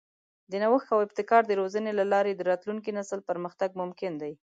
[0.51, 4.33] د نوښت او ابتکار د روزنې له لارې د راتلونکي نسل پرمختګ ممکن دی.